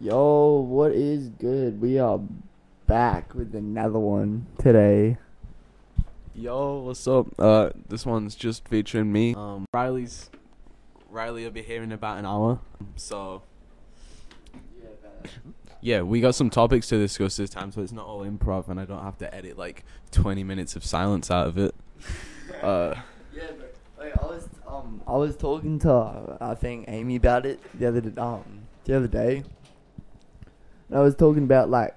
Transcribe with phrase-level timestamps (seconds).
[0.00, 1.80] Yo, what is good?
[1.80, 2.20] We are
[2.86, 5.16] back with another one today.
[6.34, 7.28] Yo, what's up?
[7.38, 9.34] Uh, this one's just featuring me.
[9.34, 10.28] Um, Riley's
[11.08, 12.58] Riley will be here in about an hour.
[12.96, 13.42] So
[15.80, 18.78] yeah, we got some topics to discuss this time, so it's not all improv, and
[18.78, 21.74] I don't have to edit like 20 minutes of silence out of it.
[22.62, 22.94] Uh,
[23.34, 23.74] Yeah, but
[24.22, 28.12] I was um I was talking to uh, I think Amy about it the other
[28.18, 29.42] um the other day.
[30.88, 31.94] And I was talking about like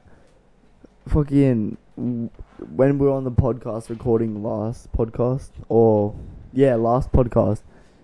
[1.07, 6.15] fucking when we were on the podcast recording last podcast or
[6.53, 7.61] yeah last podcast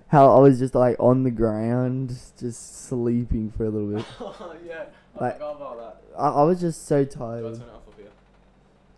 [0.08, 2.10] how I was just like on the ground
[2.40, 4.06] just sleeping for a little bit.
[4.68, 4.86] yeah,
[5.20, 6.02] Like- forgot about that.
[6.20, 7.42] I, I was just so Do I tired.
[7.44, 8.08] turn it off up here?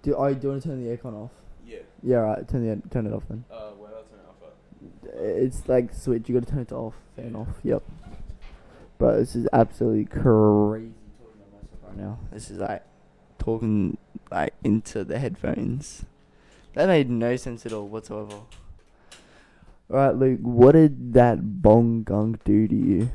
[0.03, 1.31] Do oh, do you want to turn the aircon off?
[1.65, 1.77] Yeah.
[2.03, 2.47] Yeah, right.
[2.47, 3.43] Turn the turn it off then.
[3.51, 5.43] Uh, where do I turn it off at?
[5.43, 6.27] It's like switch.
[6.29, 6.93] You gotta turn it off.
[7.15, 7.37] Fan Yeah.
[7.39, 7.47] off.
[7.63, 7.83] Yep.
[8.99, 12.19] But this is absolutely crazy talking about myself right now.
[12.31, 12.83] This is like
[13.39, 13.97] talking
[14.31, 16.05] like into the headphones.
[16.73, 18.41] That made no sense at all whatsoever.
[19.89, 20.39] Alright, Luke.
[20.41, 23.09] What did that bong gunk do to you?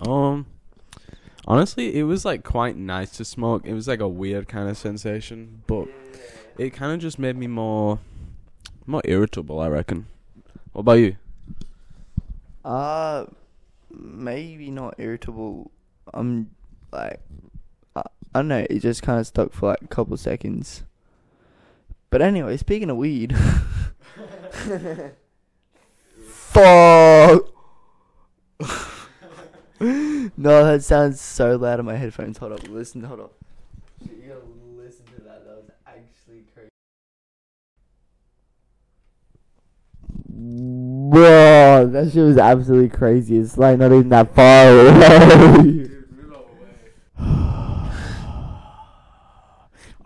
[0.00, 0.46] Um,
[1.46, 3.66] honestly, it was like quite nice to smoke.
[3.66, 5.88] It was like a weird kind of sensation, but
[6.58, 7.98] it kind of just made me more,
[8.86, 9.60] more irritable.
[9.60, 10.06] I reckon.
[10.72, 11.16] What about you?
[12.64, 13.26] Uh,
[13.90, 15.70] maybe not irritable.
[16.14, 16.50] I'm
[16.92, 17.20] like,
[17.96, 18.02] I,
[18.34, 18.66] I don't know.
[18.68, 20.84] It just kind of stuck for like a couple seconds.
[22.10, 23.34] But anyway, speaking of weed,
[26.26, 27.48] fuck.
[29.80, 32.36] no, that sounds so loud in my headphones.
[32.38, 33.02] Hold up, listen.
[33.04, 33.32] Hold up.
[34.00, 34.40] You gotta
[34.76, 35.44] listen to that.
[35.46, 36.68] That was actually crazy.
[40.28, 43.38] Bro, that shit was absolutely crazy.
[43.38, 45.88] It's like not even that far away.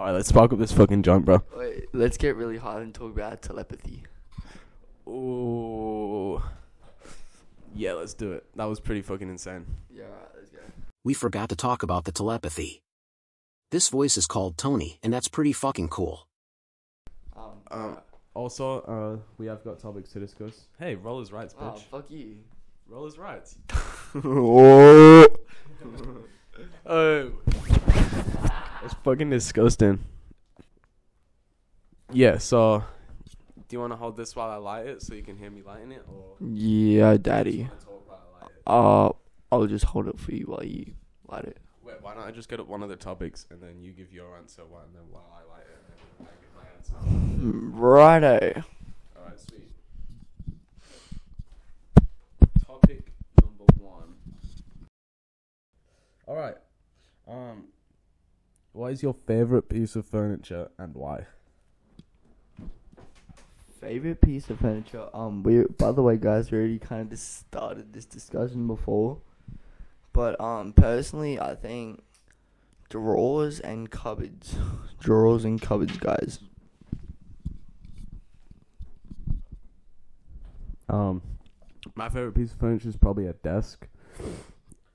[0.07, 1.43] All right, let's spark up this fucking joint, bro.
[1.57, 4.05] Wait, let's get really hard and talk about telepathy.
[5.09, 6.41] Ooh.
[7.75, 8.47] Yeah, let's do it.
[8.55, 9.67] That was pretty fucking insane.
[9.93, 10.59] Yeah, alright, let's go.
[11.03, 12.83] we forgot to talk about the telepathy.
[13.73, 16.29] This voice is called Tony, and that's pretty fucking cool.
[17.37, 17.99] Um, Um,
[18.33, 20.69] also, uh, we have got topics to discuss.
[20.79, 21.83] Hey, rollers rights, oh, bitch.
[21.83, 22.37] fuck you.
[22.89, 23.59] rollers rights.
[26.87, 27.33] oh.
[29.07, 30.01] Fucking disgusting.
[32.13, 32.83] Yeah, so
[33.69, 35.63] do you want to hold this while I light it so you can hear me
[35.63, 37.69] lighting it or Yeah, daddy.
[37.69, 38.63] wanna talk while I light it?
[38.67, 39.11] Uh,
[39.53, 40.93] I'll just hold it for you while you
[41.29, 41.59] light it.
[41.85, 44.13] Wait, why don't I just get up one of the topics and then you give
[44.13, 45.79] your answer one and then while I light it
[46.19, 47.77] and then I give my answer.
[47.79, 48.65] Righto.
[49.17, 49.69] Alright, sweet.
[52.67, 54.15] Topic number one.
[56.27, 56.57] Alright.
[57.29, 57.69] Um
[58.77, 61.25] what is your favourite piece of furniture and why?
[63.81, 65.09] Favorite piece of furniture.
[65.15, 69.19] Um, we by the way, guys, we already kind of just started this discussion before,
[70.13, 72.03] but um, personally, I think
[72.91, 74.57] drawers and cupboards,
[75.01, 76.41] drawers and cupboards, guys.
[80.89, 81.23] Um,
[81.95, 83.89] my favorite piece of furniture is probably a desk.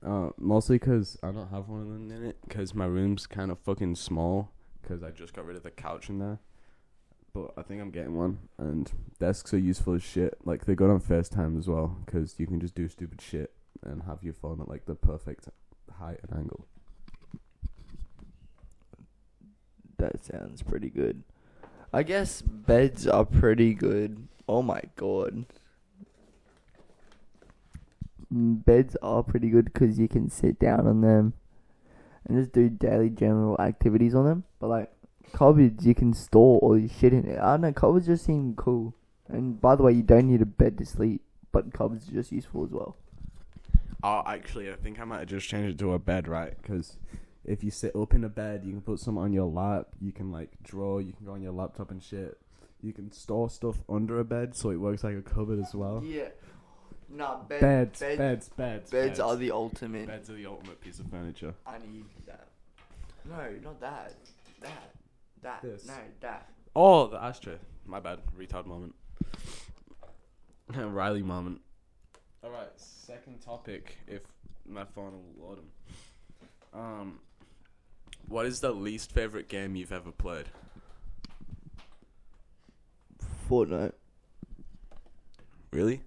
[0.04, 3.50] Uh, mostly because I don't have one of them in it 'cause my room's kind
[3.52, 6.40] of fucking small because I just got rid of the couch in there.
[7.32, 10.38] But I think I'm getting one, and desks are useful as shit.
[10.44, 14.02] Like they're good on time as well because you can just do stupid shit and
[14.02, 15.48] have your phone at like the perfect
[15.98, 16.66] height and angle.
[19.98, 21.22] That sounds pretty good.
[21.92, 24.26] I guess beds are pretty good.
[24.48, 25.46] Oh my god.
[28.34, 31.34] Beds are pretty good because you can sit down on them
[32.26, 34.44] and just do daily general activities on them.
[34.58, 34.92] But like
[35.32, 37.38] cupboards, you can store all your shit in it.
[37.38, 38.94] I don't know, cupboards just seem cool.
[39.28, 41.22] And by the way, you don't need a bed to sleep,
[41.52, 42.96] but cupboards are just useful as well.
[44.02, 46.54] Oh, actually, I think I might have just changed it to a bed, right?
[46.60, 46.96] Because
[47.44, 49.88] if you sit up in a bed, you can put some on your lap.
[50.00, 50.98] You can like draw.
[50.98, 52.38] You can go on your laptop and shit.
[52.82, 56.02] You can store stuff under a bed, so it works like a cupboard as well.
[56.04, 56.28] Yeah.
[57.14, 60.06] Nah, bed, Beds, bed- beds, beds, beds are the ultimate.
[60.06, 61.52] beds are the ultimate piece of furniture.
[61.66, 62.48] I need that.
[63.28, 64.14] No, not that.
[64.62, 64.94] That.
[65.42, 65.62] That.
[65.62, 65.86] This.
[65.86, 66.48] No, that.
[66.74, 67.58] Oh, the ashtray.
[67.84, 68.20] My bad.
[68.38, 68.94] Retard moment.
[70.74, 71.60] Riley moment.
[72.42, 72.70] All right.
[72.76, 73.98] Second topic.
[74.06, 74.22] If
[74.66, 76.80] my phone will load 'em.
[76.80, 77.18] Um,
[78.26, 80.46] what is the least favorite game you've ever played?
[83.50, 83.92] Fortnite.
[85.72, 86.02] Really?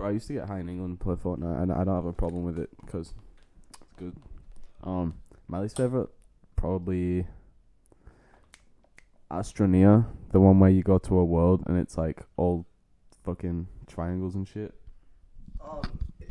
[0.00, 2.06] Bro, I used to get high in England and play Fortnite, and I don't have
[2.06, 3.12] a problem with it because
[3.68, 4.16] it's good.
[4.82, 5.12] Um,
[5.46, 6.08] my least favorite
[6.56, 7.26] probably
[9.30, 12.64] Astroneer, the one where you go to a world and it's like all
[13.24, 14.72] fucking triangles and shit.
[15.62, 15.82] Um,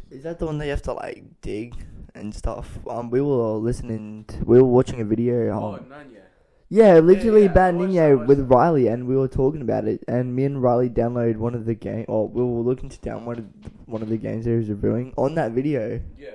[0.09, 1.75] is that the one that you have to like dig
[2.15, 2.79] and stuff?
[2.89, 4.25] Um, we were listening.
[4.29, 5.55] To, we were watching a video.
[5.55, 6.23] Um, Oh, Nanya.
[6.69, 8.39] Yeah, literally yeah, I about watched Ninja that, I watched with.
[8.51, 10.03] Riley, and we were talking about it.
[10.07, 13.45] And me and Riley downloaded one of the game, or we were looking to download
[13.85, 15.99] one of the games he was reviewing on that video.
[16.17, 16.29] Yeah.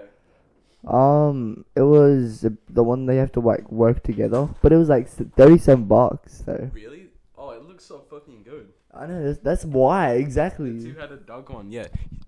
[0.87, 4.89] Um, it was the- the one they have to like work together, but it was
[4.89, 6.43] like thirty-seven bucks.
[6.45, 7.09] So Really?
[7.39, 8.69] Oh, it looks so fucking good.
[8.93, 10.71] I know that's, that's why exactly.
[10.73, 11.87] You had a dog one, yeah.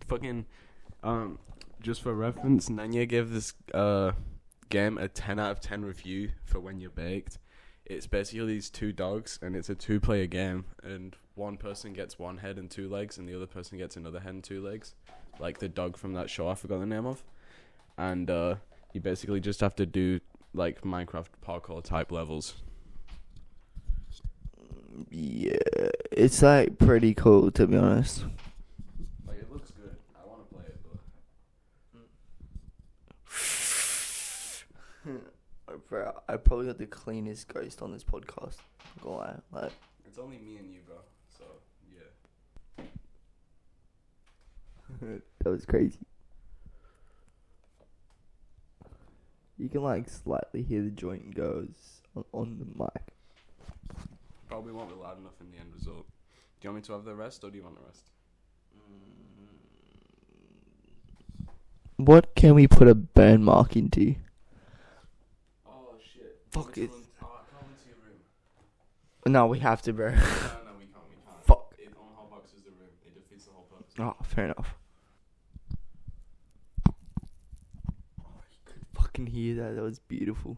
[0.09, 0.47] Fucking,
[1.05, 1.39] um,
[1.83, 4.13] just for reference, Nanya gave this uh
[4.71, 7.39] game a ten out of ten review for when you're baked.
[7.89, 12.39] It's basically these two dogs, and it's a two-player game, and one person gets one
[12.39, 14.95] head and two legs, and the other person gets another head and two legs,
[15.39, 17.23] like the dog from that show I forgot the name of,
[17.97, 18.57] and uh,
[18.93, 20.19] you basically just have to do
[20.53, 22.55] like Minecraft parkour type levels.
[25.11, 25.59] Yeah,
[26.11, 28.25] it's like pretty cool to be honest.
[29.29, 29.95] Like it looks good.
[30.17, 30.81] I want to play it,
[35.05, 35.23] but
[35.89, 38.57] Bro, I probably got the cleanest ghost on this podcast.
[39.03, 39.73] Gonna lie, like
[40.07, 40.97] it's only me and you, bro.
[41.37, 41.45] So
[42.79, 42.85] yeah.
[45.43, 45.99] that was crazy.
[49.59, 53.13] You can like slightly hear the joint goes on, on the mic.
[54.49, 56.07] Probably won't be loud enough in the end result.
[56.61, 58.11] Do you want me to have the rest, or do you want the rest?
[58.79, 59.47] Mm.
[61.97, 64.15] What can we put a burn mark into?
[66.57, 66.91] Fuck it.
[67.23, 69.33] Oh, I can't into your room.
[69.33, 70.09] No, we have to, bro.
[70.11, 70.21] no, no,
[70.79, 71.05] we can't.
[71.11, 71.43] We can't.
[71.45, 71.75] Fuck.
[71.79, 72.89] It on Hotbox is the room.
[73.07, 73.93] It defeats the whole purpose.
[73.99, 74.75] Oh, fair enough.
[76.89, 79.75] Oh, you could fucking hear that.
[79.77, 80.57] That was beautiful.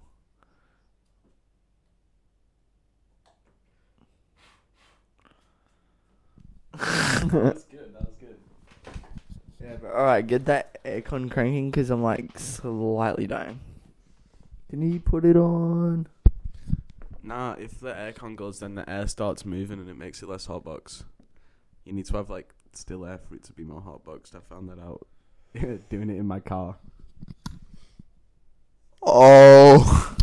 [6.74, 7.92] that was good.
[7.92, 8.36] That was good.
[9.60, 13.58] Yeah, but alright, get that aircon cranking because I'm like slightly dying.
[14.70, 16.08] Can you put it on?
[17.22, 20.46] Nah, if the aircon goes, then the air starts moving and it makes it less
[20.46, 21.04] hotbox.
[21.84, 24.34] You need to have like still air for it to be more hotboxed.
[24.34, 25.06] I found that out
[25.88, 26.76] doing it in my car.
[29.02, 30.16] Oh.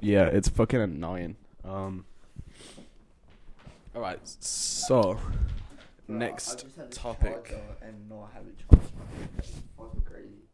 [0.00, 1.36] Yeah, it's fucking annoying.
[1.64, 2.04] Um.
[3.94, 5.18] All right, so
[6.08, 7.56] next topic.
[7.80, 8.92] And not have it charged.
[9.78, 10.44] Fucking crazy.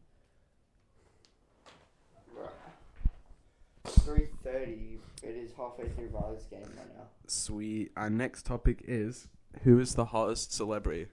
[4.11, 4.99] Three thirty.
[5.23, 7.05] It is halfway through Riley's game right now.
[7.29, 7.93] Sweet.
[7.97, 9.29] Our next topic is
[9.62, 11.07] who is the hottest celebrity?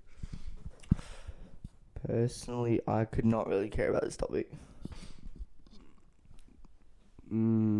[2.08, 4.52] Personally, I could not really care about this topic.
[7.32, 7.76] Mm,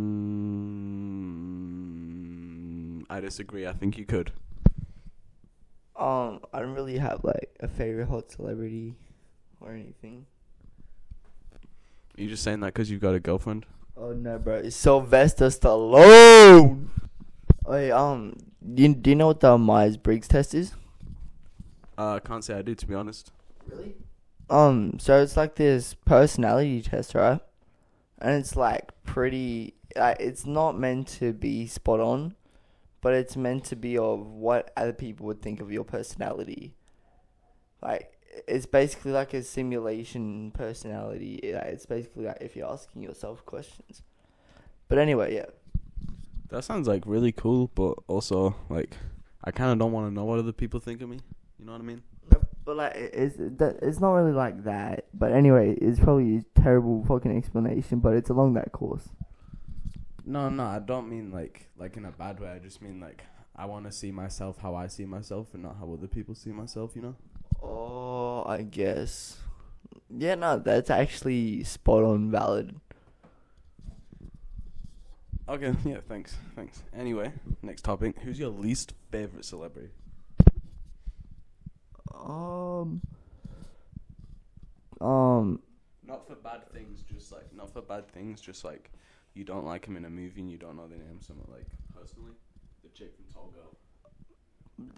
[3.10, 3.66] I disagree.
[3.66, 4.32] I think you could.
[5.96, 8.94] Um, I don't really have like a favorite hot celebrity
[9.62, 10.28] or anything.
[12.18, 13.66] Are you just saying that because you've got a girlfriend?
[14.00, 14.58] Oh no, bro!
[14.58, 16.90] It's Sylvester Stallone.
[17.66, 18.36] Wait, um,
[18.74, 20.74] do you, do you know what the Myers Briggs test is?
[21.98, 23.32] Uh, I can't say I do, to be honest.
[23.66, 23.96] Really?
[24.52, 27.42] Um, so it's like this personality test, right?
[28.20, 29.74] And it's like pretty.
[29.96, 32.36] Like, it's not meant to be spot on,
[33.02, 36.76] but it's meant to be of what other people would think of your personality.
[37.82, 38.17] Like,
[38.48, 41.40] it's basically like a simulation personality.
[41.44, 44.02] Eh, it's basically like if you're asking yourself questions.
[44.88, 45.46] But anyway, yeah.
[46.50, 48.96] That sounds like really cool, but also like
[49.44, 51.20] I kind of don't want to know what other people think of me.
[51.60, 52.04] You know what I mean?
[52.68, 55.06] But like, it's that it's not really like that.
[55.14, 59.08] But anyway, it's probably a terrible fucking explanation, but it's along that course.
[60.26, 62.50] No, no, I don't mean like like in a bad way.
[62.50, 63.24] I just mean like
[63.56, 66.52] I want to see myself how I see myself and not how other people see
[66.52, 66.92] myself.
[66.94, 67.16] You know?
[67.62, 69.38] Oh, I guess.
[70.10, 72.80] Yeah, no, that's actually spot on valid.
[75.50, 76.84] Okay, yeah, thanks, thanks.
[76.96, 78.20] Anyway, next topic.
[78.20, 79.90] Who's your least favorite celebrity?
[82.14, 83.02] Um.
[85.00, 85.62] Um.
[86.06, 88.92] Not for bad things, just like not for bad things, just like
[89.34, 91.20] you don't like him in a movie and you don't know the name.
[91.22, 92.32] Someone like personally,
[92.84, 93.76] the chick from Tall Girl.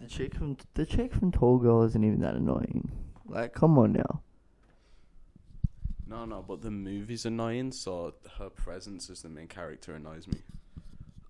[0.01, 2.91] The chick from the chick from Tall Girl isn't even that annoying.
[3.25, 4.21] Like, come on now.
[6.07, 10.39] No, no, but the movie's annoying, so her presence as the main character annoys me.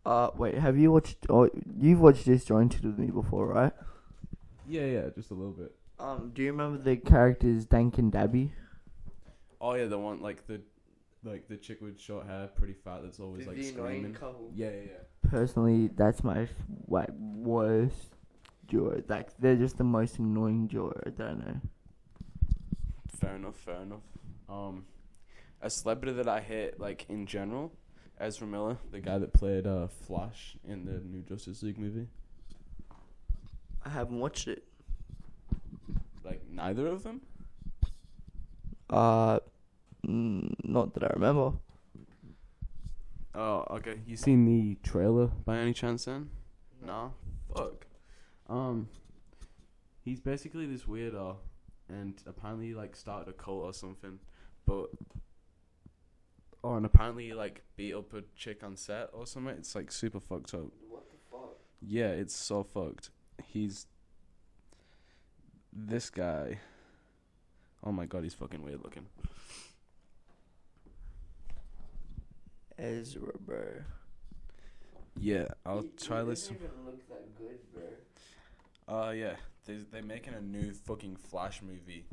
[0.06, 1.18] Uh, wait, have you watched?
[1.30, 3.74] Oh, you've watched Disjointed with me before, right?
[4.68, 5.76] Yeah, yeah, just a little bit.
[6.00, 8.54] Um, do you remember the characters Dank and Dabby?
[9.60, 10.62] Oh yeah, the one like the
[11.26, 13.02] like the chick with short hair, pretty fat.
[13.04, 14.14] That's always like screaming.
[14.14, 14.52] couple.
[14.56, 15.30] Yeah, yeah, yeah.
[15.30, 16.50] Personally, that's my f-
[16.88, 18.16] like worst
[18.70, 19.02] duo.
[19.08, 21.62] Like they're just the most annoying duo that I know.
[23.20, 23.58] Fair enough.
[23.58, 24.02] Fair enough.
[24.48, 24.86] Um,
[25.62, 27.74] a celebrity that I hate, like in general,
[28.20, 32.08] Ezra Miller, the guy that played uh Flash in the new Justice League movie.
[33.86, 34.64] I haven't watched it.
[36.24, 37.22] Like neither of them.
[38.90, 39.40] Uh,
[40.06, 41.54] mm, not that I remember.
[43.36, 44.00] Oh, okay.
[44.06, 46.30] You seen the trailer by any chance then?
[46.86, 47.14] No.
[48.50, 48.90] Um,
[50.04, 51.38] he's basically this weirdo,
[51.88, 54.20] and apparently he, like started a cult or something,
[54.66, 54.90] but.
[56.62, 59.56] Oh, and apparently he like beat up a chick on set or something.
[59.56, 60.68] It's like super fucked up.
[60.90, 61.56] What the fuck?
[61.82, 63.12] Yeah, it's so fucked.
[63.46, 63.86] He's
[65.72, 66.60] this guy.
[67.84, 69.06] Oh my god, he's fucking weird looking.
[72.78, 73.64] Ezra, bro.
[75.18, 76.50] Yeah, I'll try this.
[76.52, 77.84] even look that good, bro.
[78.90, 79.36] Uh, yeah,
[79.68, 82.08] they they're making a new fucking Flash movie,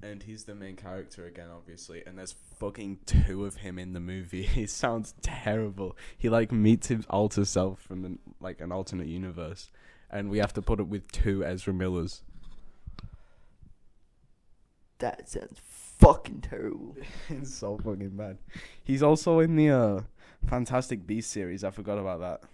[0.00, 2.04] and he's the main character again, obviously.
[2.06, 4.42] And there's fucking two of him in the movie.
[4.46, 5.96] He sounds terrible.
[6.16, 9.70] He like meets his alter self from an, like an alternate universe,
[10.08, 12.22] and we have to put it with two Ezra Millers.
[14.98, 15.60] That sounds
[15.98, 16.96] fucking terrible.
[17.28, 18.38] it's so fucking bad.
[18.84, 20.00] He's also in the uh,
[20.48, 21.64] Fantastic Beast series.
[21.64, 22.48] I forgot about that.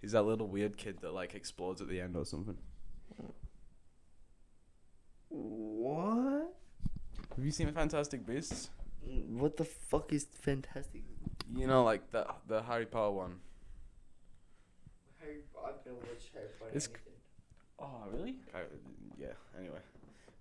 [0.00, 2.56] He's that little weird kid that like explodes at the end or something.
[5.28, 6.54] What?
[7.36, 8.70] Have you seen Fantastic Beasts?
[9.28, 11.02] What the fuck is fantastic?
[11.54, 13.34] You know, like the the Harry Potter one.
[15.20, 16.70] Harry, I've Harry Potter.
[16.76, 16.88] It's-
[17.78, 18.36] Oh, really?
[19.18, 19.32] yeah.
[19.58, 19.78] Anyway,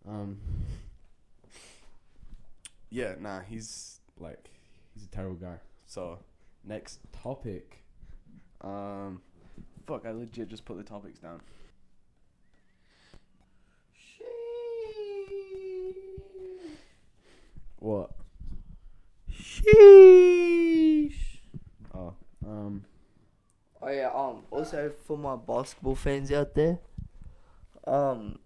[0.08, 0.38] um,
[2.90, 3.16] yeah.
[3.20, 4.52] Nah, he's like
[4.94, 5.58] he's a terrible guy.
[5.86, 6.20] So
[6.64, 7.84] next topic.
[8.62, 9.22] Um,
[9.86, 10.06] fuck.
[10.06, 11.42] I legit just put the topics down.
[17.80, 18.12] What?
[19.32, 21.14] Sheesh.
[21.94, 22.14] Oh,
[22.46, 22.86] um,
[23.82, 24.10] Oh yeah.
[24.14, 24.44] Um.
[24.50, 26.80] Also, for my basketball fans out there,
[27.86, 28.40] um,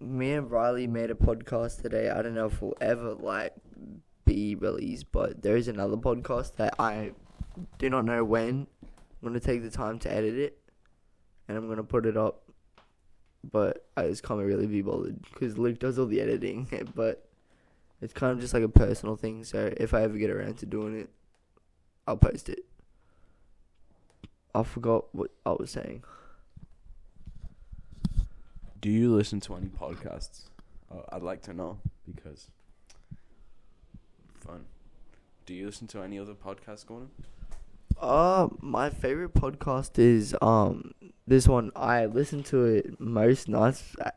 [0.00, 2.10] me and Riley made a podcast today.
[2.10, 3.54] I don't know if we'll ever like
[4.24, 7.12] be released, but there is another podcast that I
[7.78, 8.66] do not know when.
[8.82, 10.58] I'm gonna take the time to edit it,
[11.48, 12.42] and I'm gonna put it up.
[13.50, 16.68] But I just can't really be bothered because Luke does all the editing.
[16.94, 17.28] But
[18.00, 19.44] it's kind of just like a personal thing.
[19.44, 21.10] So if I ever get around to doing it,
[22.06, 22.64] I'll post it.
[24.54, 26.02] I forgot what I was saying.
[28.82, 30.42] do you listen to any podcasts?
[30.90, 31.78] Uh, I'd like to know
[32.12, 32.50] because
[34.40, 34.64] fun.
[35.46, 37.08] Do you listen to any other podcasts going
[38.00, 38.08] on?
[38.10, 40.92] Uh, my favorite podcast is um
[41.26, 41.70] this one.
[41.76, 44.10] I listen to it most nights uh,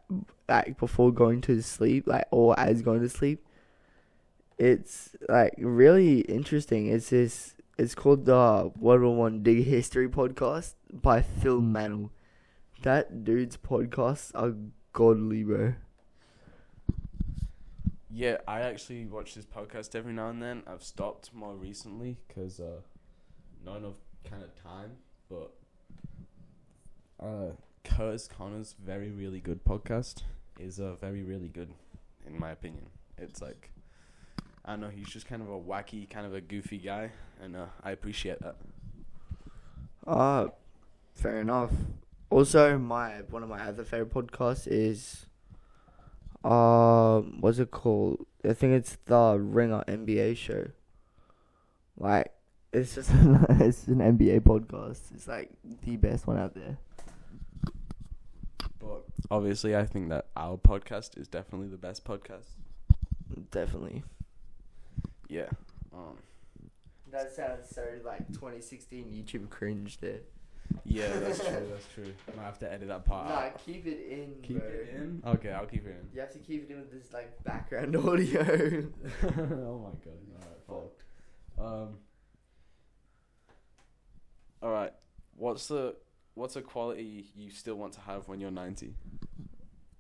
[0.48, 3.46] like before going to sleep, like or as going to sleep.
[4.58, 6.88] It's like really interesting.
[6.88, 7.56] It's this.
[7.78, 12.12] It's called the World War One Dig History podcast by Phil Mantle.
[12.84, 14.54] That dude's podcasts are
[14.94, 15.74] godly, bro.
[18.10, 20.64] Yeah, I actually watch this podcast every now and then.
[20.66, 22.80] I've stopped more recently because uh,
[23.66, 24.92] not enough kind of time.
[25.30, 25.52] But
[27.20, 27.52] uh,
[27.84, 30.24] Curtis Connor's very really good podcast
[30.60, 31.70] is uh, very really good,
[32.26, 32.88] in my opinion.
[33.18, 33.72] It's like
[34.66, 37.56] I don't know, he's just kind of a wacky, kind of a goofy guy, and
[37.56, 38.56] uh, I appreciate that.
[40.08, 40.48] Uh,
[41.14, 41.72] fair enough.
[42.32, 45.28] Also, my one of my other favorite podcasts is,
[46.44, 48.26] um, what's it called?
[48.44, 50.68] I think it's the Ringer NBA show.
[51.98, 52.34] Like,
[52.74, 55.14] it's just it's an NBA podcast.
[55.14, 55.52] It's like
[55.84, 56.80] the best one out there.
[59.22, 62.46] But obviously, I think that our podcast is definitely the best podcast.
[63.52, 64.04] Definitely.
[65.30, 65.50] Yeah.
[65.94, 66.18] Um,
[67.12, 70.20] That sounds so like 2016 YouTube cringe there.
[70.84, 71.68] yeah, that's true.
[71.72, 72.14] That's true.
[72.36, 73.30] Might have to edit that part.
[73.30, 73.66] Nah, out.
[73.66, 74.36] keep it in.
[74.44, 74.68] Keep bro.
[74.68, 75.24] it in.
[75.26, 76.10] Okay, I'll keep it in.
[76.14, 78.42] You have to keep it in with this like background audio.
[79.24, 80.20] oh my god.
[80.70, 80.92] Alright,
[81.58, 81.66] fine.
[81.66, 81.90] Um.
[84.62, 84.94] All right.
[85.38, 85.96] What's the
[86.36, 88.94] what's a quality you still want to have when you're 90?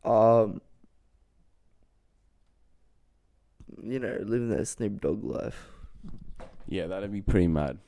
[0.03, 0.61] Um,
[3.81, 5.69] you know, living that Snoop Dogg life.
[6.67, 7.79] Yeah, that'd be pretty mad.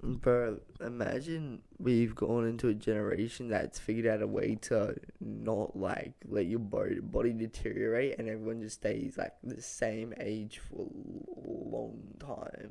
[0.00, 6.12] Bro, imagine we've gone into a generation that's figured out a way to not like
[6.24, 11.68] let your body body deteriorate, and everyone just stays like the same age for a
[11.68, 12.70] long time,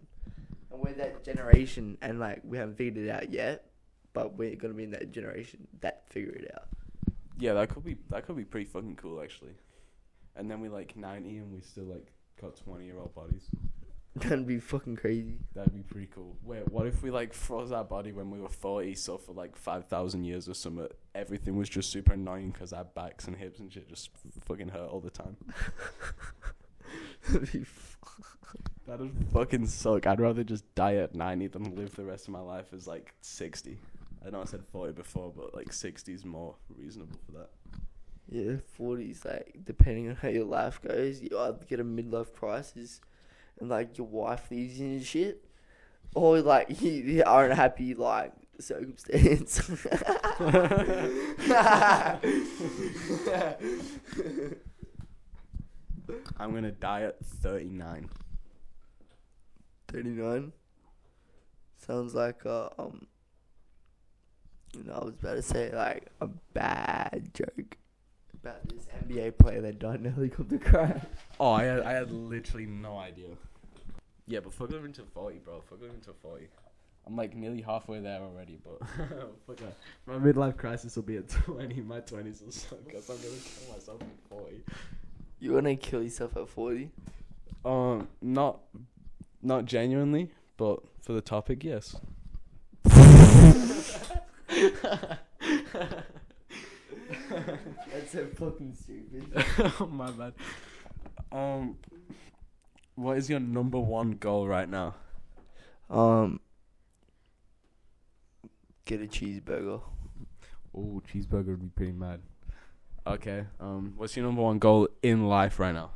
[0.71, 3.65] and we're that generation, and like we haven't figured it out yet,
[4.17, 6.67] but we're gonna be in that generation that figure it out.
[7.39, 9.53] Yeah, that could be that could be pretty fucking cool actually.
[10.35, 12.07] And then we like ninety and we still like
[12.41, 13.43] got twenty year old bodies.
[14.15, 15.37] That'd be fucking crazy.
[15.53, 16.35] That'd be pretty cool.
[16.43, 19.55] Wait, what if we like froze our body when we were forty, so for like
[19.55, 23.59] five thousand years or something, everything was just super annoying because our backs and hips
[23.59, 24.09] and shit just
[24.45, 25.37] fucking hurt all the time.
[27.29, 27.97] That'd be f-
[28.87, 30.07] That'd fucking suck.
[30.07, 33.13] I'd rather just die at ninety than live the rest of my life as like
[33.21, 33.77] sixty.
[34.27, 37.49] I know I said forty before, but like sixty is more reasonable for that.
[38.29, 39.23] yeah, forties.
[39.23, 42.99] Like depending on how your life goes, you either get a midlife crisis,
[43.59, 45.45] and like your wife leaves you and shit,
[46.13, 49.69] or like you, you are in a happy like circumstance.
[56.39, 58.09] I'm gonna die at thirty nine.
[59.87, 60.51] Thirty nine.
[61.77, 63.07] Sounds like a um.
[64.77, 67.77] You know, I was about to say like a bad joke
[68.41, 71.01] about this NBA player that died in a helicopter crash.
[71.39, 73.29] Oh, I had, I had literally no idea.
[74.27, 75.61] Yeah, but fuck living to 40, bro.
[75.61, 76.47] Fuck living to 40.
[77.07, 78.85] I'm like nearly halfway there already, but
[79.47, 79.77] fuck that.
[80.05, 81.81] My midlife crisis will be at 20.
[81.81, 84.61] My 20s will suck because I'm gonna kill myself at 40.
[85.39, 86.89] You wanna kill yourself at forty?
[87.63, 88.59] Um, not,
[89.41, 91.95] not genuinely, but for the topic, yes.
[97.91, 99.43] That's so fucking stupid.
[99.79, 100.33] oh my bad.
[101.31, 101.77] Um,
[102.95, 104.95] what is your number one goal right now?
[105.89, 106.39] Um,
[108.85, 109.81] get a cheeseburger.
[110.75, 112.21] Oh, cheeseburger would be pretty mad.
[113.05, 113.45] Okay.
[113.59, 115.91] Um, what's your number one goal in life right now?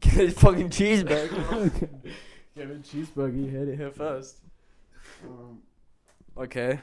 [0.00, 1.80] Get a fucking cheeseburger.
[2.56, 3.44] Get a cheeseburger.
[3.44, 4.38] You heard it here first.
[5.24, 5.60] Um,
[6.36, 6.80] okay.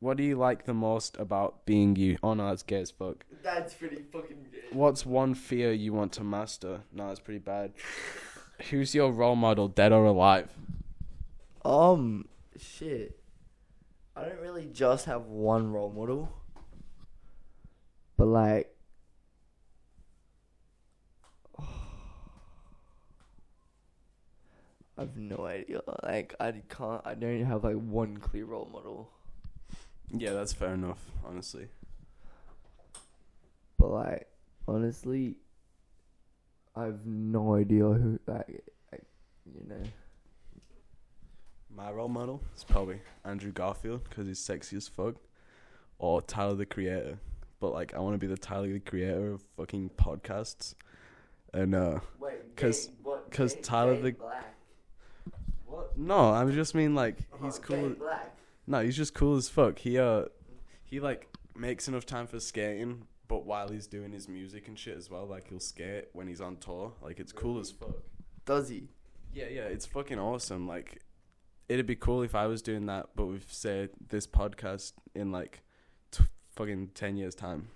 [0.00, 2.16] What do you like the most about being you?
[2.22, 3.26] Oh no, that's gay as fuck.
[3.42, 4.74] That's pretty fucking good.
[4.74, 6.80] What's one fear you want to master?
[6.90, 7.74] No, that's pretty bad.
[8.70, 10.48] Who's your role model, dead or alive?
[11.66, 13.20] Um, shit.
[14.16, 16.32] I don't really just have one role model,
[18.16, 18.74] but like,
[24.96, 25.82] I've no idea.
[26.02, 27.02] Like, I can't.
[27.04, 29.10] I don't have like one clear role model.
[30.12, 30.98] Yeah, that's fair enough.
[31.24, 31.68] Honestly.
[33.78, 34.28] But like,
[34.66, 35.36] honestly,
[36.76, 38.18] I have no idea who.
[38.26, 39.02] Like, like
[39.46, 39.82] you know.
[41.74, 45.14] My role model is probably Andrew Garfield because he's sexy as fuck,
[45.98, 47.18] or Tyler the Creator.
[47.60, 50.74] But like, I want to be the Tyler the Creator of fucking podcasts,
[51.54, 52.00] and uh,
[52.54, 54.54] because gay- what, 'cause gay- Tyler gay the- black.
[55.66, 55.96] what?
[55.96, 57.88] No, I just mean like he's Uh-huh, cool.
[57.90, 58.36] gay black.
[58.70, 59.80] No, he's just cool as fuck.
[59.80, 60.26] He uh,
[60.84, 64.96] he like makes enough time for skating, but while he's doing his music and shit
[64.96, 66.92] as well, like he'll skate when he's on tour.
[67.02, 67.96] Like it's cool as fuck.
[68.44, 68.90] Does he?
[69.34, 70.68] Yeah, yeah, it's fucking awesome.
[70.68, 71.02] Like,
[71.68, 75.64] it'd be cool if I was doing that, but we've said this podcast in like
[76.12, 76.22] t-
[76.54, 77.70] fucking ten years time.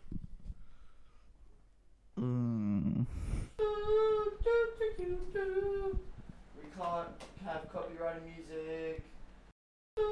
[2.16, 3.04] Mm.
[6.57, 7.09] We can't
[7.44, 9.02] have copyrighted music.
[9.96, 10.02] We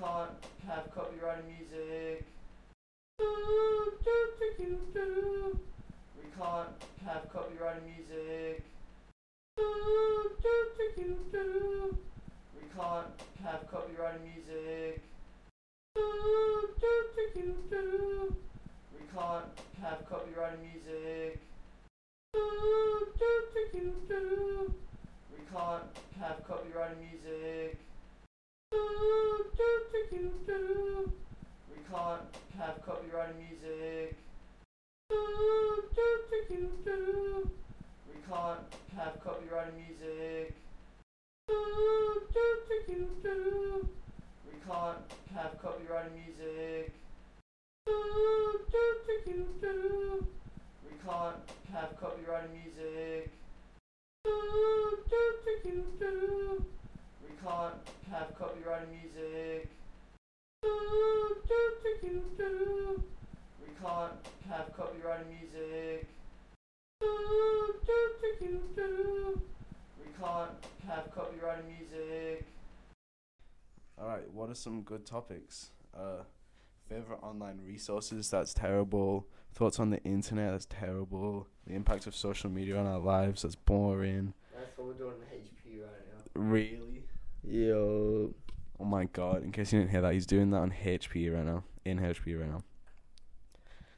[0.00, 0.30] can't
[0.66, 2.24] have copyrighted music.
[3.18, 3.26] We
[6.36, 6.70] can't
[7.04, 8.62] have copyrighted music.
[9.56, 9.64] We
[12.76, 13.08] can't
[13.42, 15.02] have copyrighted music.
[18.94, 19.50] We can't
[19.82, 21.40] have copyrighted music.
[25.38, 25.84] We can't
[26.20, 27.78] have copyrighted music.
[28.72, 28.78] We
[31.90, 32.22] can't
[32.58, 34.16] have copyrighted music.
[35.10, 35.16] We
[38.28, 38.60] can't
[38.96, 40.54] have copyrighted music.
[41.48, 41.54] We
[44.66, 44.98] can't
[45.34, 46.92] have copyrighted music.
[47.86, 47.92] We
[51.06, 51.38] can't
[51.72, 53.37] have copyrighted music.
[54.24, 54.30] We
[57.44, 57.74] can't
[58.10, 59.68] have copyrighted music.
[60.62, 60.68] We
[63.80, 64.14] can't
[64.48, 66.06] have copyrighted music.
[66.90, 66.96] We
[70.20, 70.50] can't
[70.86, 72.46] have copyrighted music.
[74.00, 75.70] All right, what are some good topics?
[75.96, 76.22] Uh,
[76.88, 78.30] favorite online resources.
[78.30, 79.26] That's terrible.
[79.54, 80.52] Thoughts on the internet.
[80.52, 81.46] That's terrible.
[81.68, 83.42] The impact of social media on our lives.
[83.42, 84.32] That's boring.
[84.56, 86.40] That's what we're doing in HP right now.
[86.40, 87.04] Really?
[87.44, 88.34] Yo.
[88.80, 89.42] Oh my god!
[89.42, 91.64] In case you didn't hear that, he's doing that on HP right now.
[91.84, 92.62] In HP right now.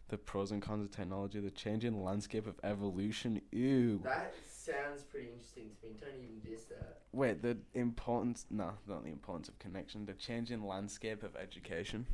[0.08, 1.38] The pros and cons of technology.
[1.38, 3.40] The changing landscape of evolution.
[3.52, 4.00] Ew.
[4.02, 5.92] That sounds pretty interesting to me.
[6.00, 7.02] Don't even diss that.
[7.12, 8.46] Wait, the importance.
[8.50, 10.06] No, not the importance of connection.
[10.06, 12.06] The changing landscape of education.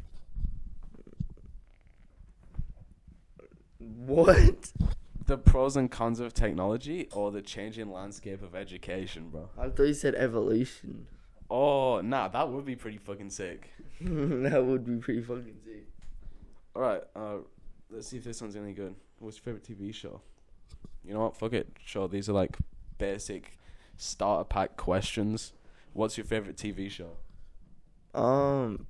[3.79, 4.73] What?
[5.27, 9.49] The pros and cons of technology, or the changing landscape of education, bro.
[9.59, 11.09] I thought you said evolution.
[11.51, 13.71] Oh, nah, that would be pretty fucking sick.
[14.01, 15.89] that would be pretty fucking sick.
[16.75, 17.37] All right, uh,
[17.91, 18.95] let's see if this one's any good.
[19.19, 20.21] What's your favorite TV show?
[21.05, 21.37] You know what?
[21.37, 21.77] Fuck it.
[21.85, 22.57] Sure, these are like
[22.99, 23.59] basic
[23.97, 25.53] starter pack questions.
[25.93, 27.17] What's your favorite TV show?
[28.15, 28.87] Um,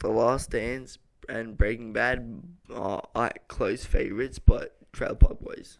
[0.00, 5.78] The Last Dance and Breaking Bad are like close favorites, but Trailer Park Boys.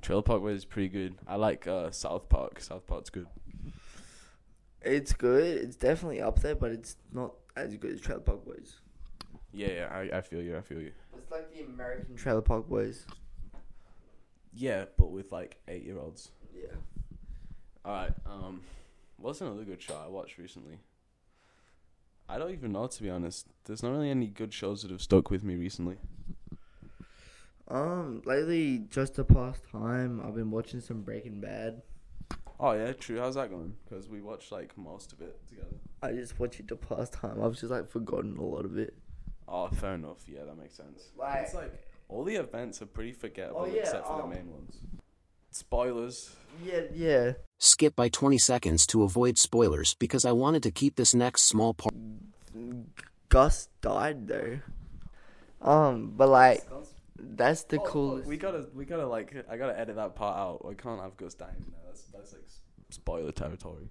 [0.00, 1.14] Trailer Park was pretty good.
[1.28, 2.58] I like uh, South Park.
[2.58, 3.26] South Park's good.
[4.80, 5.58] It's good.
[5.58, 8.76] It's definitely up there, but it's not as good as Trailer Park Boys.
[9.52, 10.56] Yeah, yeah, I, I feel you.
[10.56, 10.92] I feel you.
[11.18, 13.04] It's like the American Trailer Park Boys.
[14.54, 16.30] Yeah, but with like eight year olds.
[16.56, 16.68] Yeah.
[17.84, 18.14] All right.
[18.24, 18.62] Um,
[19.18, 20.78] what's another good show I watched recently?
[22.26, 23.48] I don't even know to be honest.
[23.66, 25.98] There's not really any good shows that have stuck with me recently.
[27.68, 31.82] Um, lately, just to pass time, I've been watching some Breaking Bad.
[32.60, 33.18] Oh yeah, true.
[33.18, 33.74] How's that going?
[33.84, 35.76] Because we watched like most of it together.
[36.02, 37.42] I just watch it to pass time.
[37.42, 38.94] I've just like forgotten a lot of it.
[39.48, 40.18] Oh, fair enough.
[40.28, 41.10] Yeah, that makes sense.
[41.16, 41.72] Like- it's like
[42.08, 44.78] all the events are pretty forgettable Oh, yeah, except for the um, main ones.
[45.50, 46.34] Spoilers.
[46.64, 47.32] Yeah, yeah.
[47.58, 51.74] Skip by 20 seconds to avoid spoilers because I wanted to keep this next small
[51.74, 51.94] part.
[53.28, 54.58] Gus died though.
[55.62, 56.62] Um, but like
[57.16, 58.28] that's the Oh, coolest.
[58.28, 60.66] We gotta, we gotta like, I gotta edit that part out.
[60.68, 61.64] I can't have Gus dying.
[61.70, 62.42] No, that's that's like
[62.90, 63.88] spoiler territory.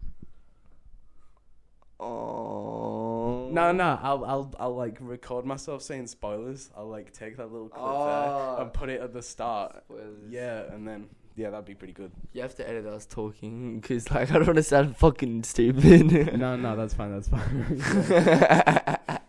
[2.00, 6.70] Oh No, no, I'll, I'll, I'll like record myself saying spoilers.
[6.76, 8.56] I'll like take that little clip Oh.
[8.56, 9.84] there and put it at the start.
[9.86, 10.18] Spoilers.
[10.30, 12.12] Yeah, and then yeah, that'd be pretty good.
[12.34, 16.34] You have to edit us talking because like I don't want to sound fucking stupid.
[16.38, 17.12] no, no, that's fine.
[17.14, 19.20] That's fine.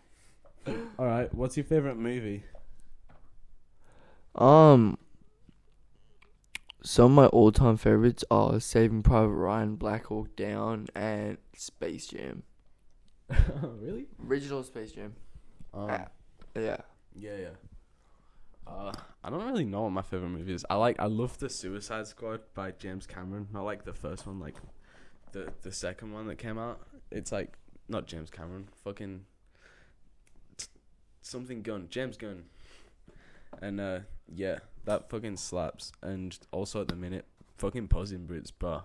[0.99, 2.43] All right, what's your favorite movie?
[4.37, 4.99] Um.
[6.87, 12.43] Some of my all-time favorites are Saving Private Ryan, Black Hawk Down, and Space Jam.
[13.81, 14.07] really?
[14.29, 15.15] Original Space Jam.
[15.73, 16.07] Um, Ah.
[16.55, 16.77] Yeah.
[17.17, 17.49] Yeah, yeah.
[18.67, 18.93] Uh,
[19.25, 20.67] I don't really know what my favorite movie is.
[20.69, 23.49] I like, I love the Suicide Squad by James Cameron.
[23.55, 24.57] I like the first one, like
[25.33, 26.81] the the second one that came out.
[27.11, 27.57] It's like
[27.89, 29.25] not James Cameron, fucking
[30.59, 30.67] t-
[31.23, 32.45] something Gunn, James Gunn.
[33.63, 34.01] And uh,
[34.33, 35.93] yeah, that fucking slaps.
[36.03, 37.27] And also at the minute,
[37.59, 38.83] fucking in Boots, bro.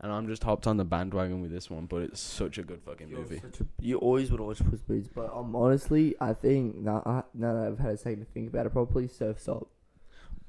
[0.00, 2.82] And I'm just hopped on the bandwagon with this one, but it's such a good
[2.82, 3.40] fucking movie.
[3.80, 7.68] You always would watch Puss Boots, but um, honestly, I think now, I, now that
[7.68, 9.68] I've had a second to think about it properly, Surf's Up.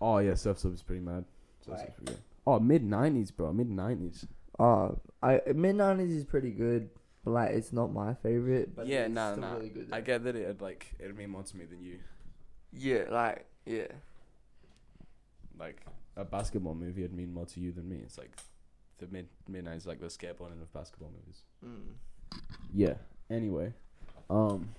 [0.01, 1.25] Oh yeah, Surf's Up is pretty mad.
[1.67, 1.95] Right.
[2.03, 2.19] Pretty.
[2.47, 3.53] Oh, mid nineties, bro.
[3.53, 4.25] Mid nineties.
[4.57, 4.89] Uh,
[5.21, 6.89] I mid nineties is pretty good,
[7.23, 8.75] but like it's not my favorite.
[8.75, 9.53] But yeah, nah, still nah.
[9.53, 9.71] really.
[9.91, 11.99] I get that it'd like it'd mean more to me than you.
[12.71, 13.87] Yeah, like yeah.
[15.59, 17.97] Like a basketball movie would mean more to you than me.
[18.03, 18.31] It's like
[18.99, 21.43] the mid mid nineties, like the skateboarding of basketball movies.
[21.65, 22.41] Mm.
[22.73, 22.95] Yeah.
[23.29, 23.73] Anyway,
[24.29, 24.69] um,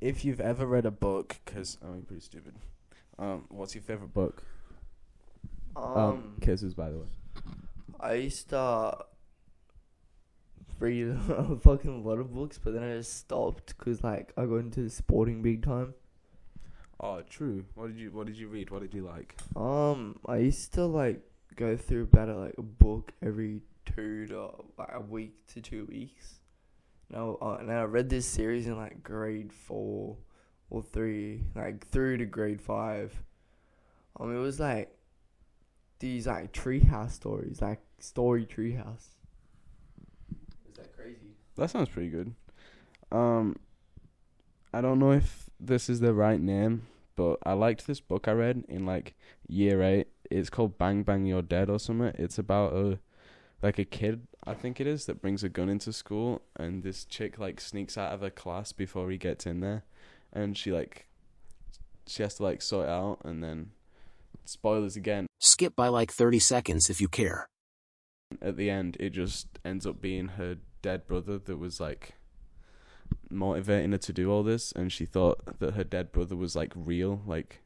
[0.00, 2.54] if you've ever read a book, because I'm pretty stupid.
[3.18, 4.42] Um, what's your favorite book?
[5.74, 7.06] Um, Um, kisses, by the way.
[7.98, 9.04] I used to
[10.78, 14.56] read a fucking lot of books, but then I just stopped because like I got
[14.56, 15.94] into sporting big time.
[16.98, 17.64] Oh, true.
[17.74, 18.70] What did you What did you read?
[18.70, 19.36] What did you like?
[19.54, 21.20] Um, I used to like
[21.54, 26.40] go through about like a book every two to like a week to two weeks.
[27.10, 30.16] No, uh, and I read this series in like grade four
[30.70, 33.14] or three, like through to grade five.
[34.18, 34.90] Um, it was like
[35.98, 39.08] these like treehouse stories, like story treehouse.
[40.68, 41.36] Is that crazy?
[41.56, 42.34] That sounds pretty good.
[43.12, 43.56] Um,
[44.76, 48.32] I don't know if this is the right name, but I liked this book I
[48.32, 49.14] read in like
[49.48, 50.08] year eight.
[50.30, 52.12] It's called Bang Bang You're Dead or something.
[52.18, 52.98] It's about a
[53.62, 57.06] like a kid, I think it is, that brings a gun into school, and this
[57.06, 59.84] chick like sneaks out of her class before he gets in there,
[60.30, 61.06] and she like
[62.06, 63.70] she has to like sort it out, and then
[64.44, 65.26] spoilers again.
[65.40, 67.48] Skip by like 30 seconds if you care.
[68.42, 72.12] At the end, it just ends up being her dead brother that was like
[73.30, 76.72] motivating her to do all this, and she thought that her dead brother was like
[76.74, 77.22] real.
[77.26, 77.60] Like,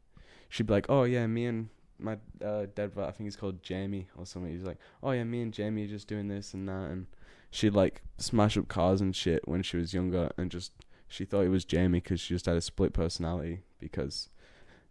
[0.48, 3.62] she'd be like, "Oh yeah, me and my uh, dead brother, I think he's called
[3.62, 6.68] Jamie or something." He's like, "Oh yeah, me and Jamie are just doing this and
[6.68, 7.07] that," and
[7.50, 10.72] she'd like smash up cars and shit when she was younger, and just
[11.09, 14.29] she thought it was Jamie because she just had a split personality because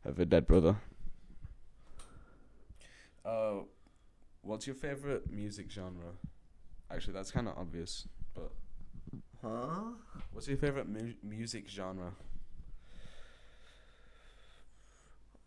[0.04, 0.78] of her dead brother.
[3.24, 3.62] Uh,
[4.42, 6.14] what's your favorite music genre?
[6.92, 8.52] Actually, that's kind of obvious, but
[9.42, 9.92] Huh?
[10.34, 12.12] what's your favorite mu- music genre?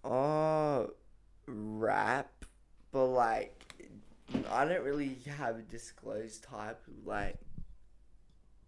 [0.05, 0.87] Uh,
[1.47, 2.31] rap,
[2.91, 3.75] but like,
[4.51, 7.37] I don't really have a disclosed type of like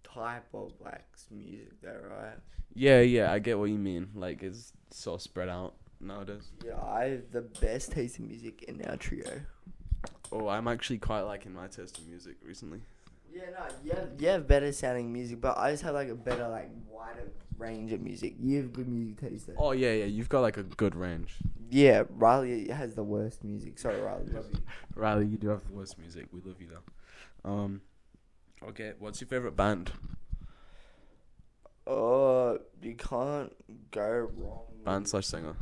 [0.03, 2.39] type of like music there, right?
[2.75, 4.11] Yeah, yeah, I get what you mean.
[4.15, 6.51] Like it's so spread out nowadays.
[6.65, 9.41] Yeah, I have the best taste in music in our trio.
[10.31, 12.81] Oh, I'm actually quite liking my taste in music recently.
[13.35, 16.15] Yeah, no, you have, you have better sounding music, but I just have like a
[16.15, 18.35] better, like wider range of music.
[18.39, 19.49] You have good music taste.
[19.49, 19.55] Though.
[19.59, 21.37] Oh yeah, yeah, you've got like a good range.
[21.69, 23.79] Yeah, Riley has the worst music.
[23.79, 24.27] Sorry, Riley.
[24.33, 24.59] Love you.
[24.95, 26.29] Riley, you do have the worst music.
[26.33, 27.51] We love you though.
[27.51, 27.81] Um,
[28.69, 29.91] okay, what's your favorite band?
[31.87, 33.53] Uh, you can't
[33.91, 34.61] go wrong.
[34.71, 35.57] with, Band slash singer.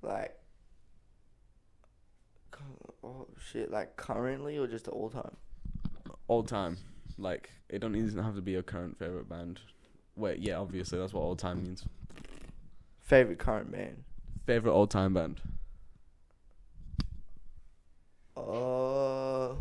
[0.00, 0.34] like.
[3.04, 3.70] Oh shit!
[3.70, 5.36] Like currently or just all time?
[6.28, 6.78] All time.
[7.18, 9.60] Like it don't even have to be a current favorite band.
[10.16, 11.84] Wait, yeah, obviously that's what all time means.
[13.00, 14.04] Favorite current band?
[14.46, 15.40] Favorite all time band.
[18.36, 19.54] Uh,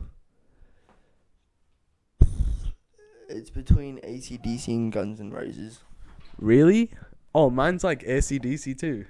[3.30, 5.80] it's between ACDC and Guns N' Roses.
[6.38, 6.92] Really?
[7.34, 9.06] Oh, mine's like ACDC too.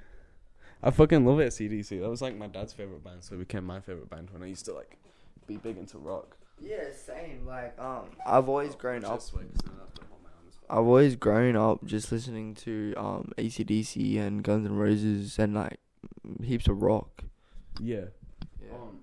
[0.83, 2.01] I fucking love ACDC.
[2.01, 4.47] That was like my dad's favorite band, so it became my favorite band when I
[4.47, 4.97] used to like
[5.47, 6.37] be big into rock.
[6.61, 7.45] Yeah, same.
[7.45, 9.19] Like um, I've always grown up.
[9.19, 10.79] Just wait, 'cause then I have to hold my arm as well.
[10.79, 15.79] I've always grown up just listening to um ACDC and Guns N' Roses and like
[16.43, 17.23] heaps of rock.
[17.79, 18.05] Yeah.
[18.71, 18.99] Um,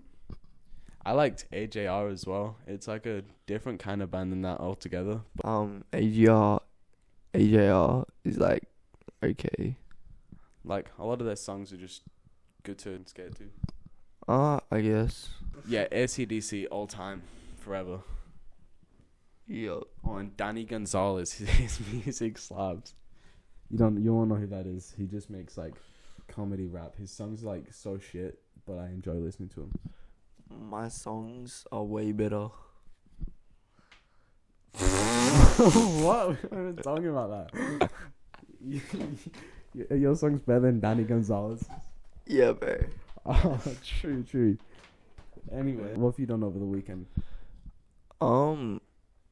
[1.04, 2.56] I liked AJR as well.
[2.66, 5.22] It's like a different kind of band than that altogether.
[5.42, 6.60] Um, AGR,
[7.34, 8.64] AJR is like
[9.22, 9.76] okay.
[10.64, 12.02] Like a lot of their songs are just
[12.62, 13.44] good to skate to.
[14.28, 15.30] Uh, I guess.
[15.66, 17.22] Yeah, ACDC all time,
[17.68, 18.00] forever.
[19.46, 19.80] Yeah.
[20.04, 22.94] Oh, and Danny Gonzalez, his music slaps.
[23.70, 24.94] You don't, you won't know who that is.
[24.96, 25.74] He just makes like
[26.28, 26.96] comedy rap.
[26.96, 29.78] His songs are, like so shit, but I enjoy listening to him.
[30.70, 32.48] My songs are way better.
[34.78, 36.50] what?
[36.50, 37.90] We're not talking about that.
[39.90, 41.68] Your song's better than Danny Gonzalez.
[42.26, 42.78] Yeah, bro.
[43.26, 44.56] Oh, true, true.
[45.52, 47.04] Anyway, what have you done over the weekend?
[48.20, 48.80] Um,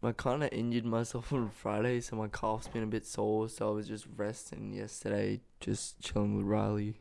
[0.03, 3.49] I kind of injured myself on Friday, so my calf's been a bit sore.
[3.49, 7.01] So I was just resting yesterday, just chilling with Riley.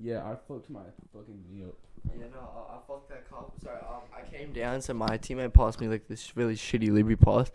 [0.00, 0.80] Yeah, I fucked my
[1.12, 1.76] fucking knee up.
[2.18, 3.46] Yeah, no, I, I fucked that calf.
[3.62, 7.16] Sorry, um, I came down, so my teammate passed me like this really shitty Libby
[7.16, 7.50] pass.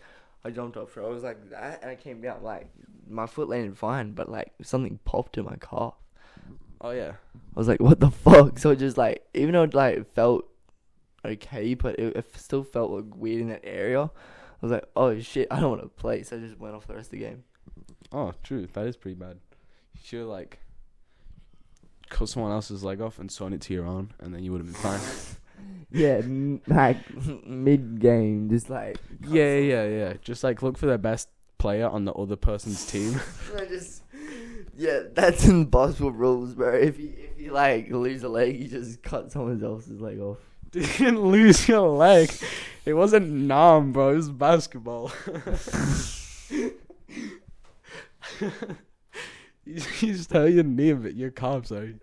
[0.45, 1.05] I jumped up for it.
[1.05, 2.67] I was like that, and I came down like
[3.09, 5.95] my foot landed fine, but like something popped in my calf.
[6.79, 7.13] Oh yeah.
[7.35, 8.59] I was like, what the fuck?
[8.59, 10.45] So it just like, even though it like felt
[11.25, 14.03] okay, but it, it still felt like weird in that area.
[14.03, 14.09] I
[14.61, 16.23] was like, oh shit, I don't want to play.
[16.23, 17.43] So I just went off the rest of the game.
[18.11, 18.67] Oh, true.
[18.73, 19.37] That is pretty bad.
[19.93, 20.59] You should like
[22.09, 24.61] cut someone else's leg off and sewn it to your own, and then you would
[24.61, 24.99] have been fine.
[25.89, 26.21] Yeah,
[26.67, 26.97] like
[27.45, 30.13] mid game, just like yeah, yeah, yeah.
[30.21, 33.19] Just like look for the best player on the other person's team.
[33.55, 34.03] I just
[34.75, 36.73] yeah, that's impossible rules, bro.
[36.73, 40.39] If you if you like lose a leg, you just cut someone else's leg off.
[40.71, 42.31] didn't lose your leg.
[42.85, 44.11] It wasn't numb, bro.
[44.11, 45.11] It was basketball.
[49.65, 51.95] you, just hurt your knee, but your calf, sorry.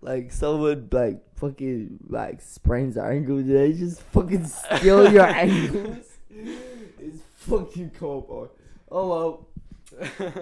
[0.00, 6.18] Like someone like fucking like sprains their ankle, they just fucking steal your ankles.
[6.30, 8.50] It's fucking cool, bro.
[8.90, 9.48] Oh well.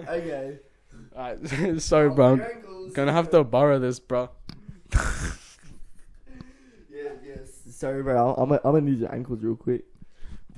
[0.09, 0.59] Okay.
[1.15, 2.39] Alright, sorry, bro.
[2.93, 4.29] Gonna have to borrow this, bro.
[6.91, 7.49] Yeah, yes.
[7.75, 8.33] Sorry, bro.
[8.35, 9.83] I'm gonna, I'm gonna need your ankles real quick.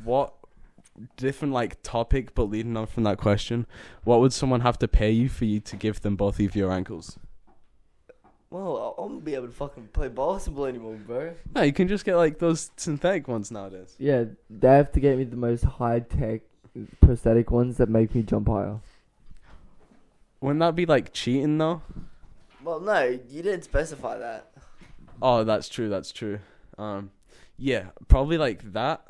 [0.04, 0.34] What
[1.18, 3.66] different like topic, but leading on from that question,
[4.04, 6.72] what would someone have to pay you for you to give them both of your
[6.72, 7.18] ankles?
[8.50, 11.34] Well, I won't be able to fucking play basketball anymore, bro.
[11.54, 13.96] No, you can just get like those synthetic ones nowadays.
[13.98, 16.42] Yeah, they have to get me the most high tech
[17.02, 18.80] prosthetic ones that make me jump higher.
[20.46, 21.82] Wouldn't that be like cheating though?
[22.64, 24.52] Well, no, you didn't specify that.
[25.20, 25.90] Oh, that's true.
[25.90, 26.38] That's true.
[26.78, 27.10] Um,
[27.58, 29.08] yeah, probably like that.